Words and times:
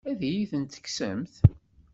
Ad 0.09 0.19
iyi-t-tekksemt? 0.29 1.33